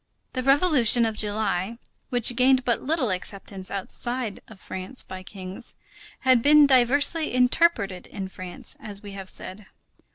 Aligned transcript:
The 0.33 0.41
Revolution 0.41 1.05
of 1.05 1.15
July, 1.15 1.77
which 2.09 2.35
gained 2.35 2.65
but 2.65 2.81
little 2.81 3.11
acceptance 3.11 3.69
outside 3.69 4.41
of 4.47 4.59
France 4.59 5.03
by 5.03 5.21
kings, 5.21 5.75
had 6.21 6.41
been 6.41 6.65
diversely 6.65 7.31
interpreted 7.35 8.07
in 8.07 8.27
France, 8.27 8.75
as 8.79 9.03
we 9.03 9.11
have 9.11 9.29
said. 9.29 9.67